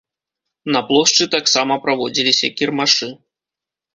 [0.75, 3.11] На плошчы таксама праводзіліся кірмашы.